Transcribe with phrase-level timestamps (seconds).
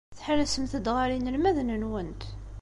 [0.17, 2.21] Tḥellsemt-d ɣer yinelmaden-nwent.